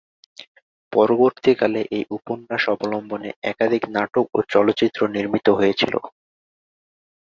[0.93, 5.93] পরবর্তীকালে এই উপন্যাস অবলম্বনে একাধিক নাটক ও চলচ্চিত্র নির্মিত হয়েছিল।